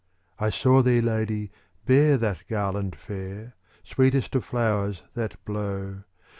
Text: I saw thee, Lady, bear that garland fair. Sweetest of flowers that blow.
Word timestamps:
I 0.39 0.49
saw 0.49 0.81
thee, 0.81 0.99
Lady, 0.99 1.51
bear 1.85 2.17
that 2.17 2.47
garland 2.47 2.95
fair. 2.95 3.53
Sweetest 3.83 4.33
of 4.33 4.43
flowers 4.43 5.03
that 5.13 5.35
blow. 5.45 6.05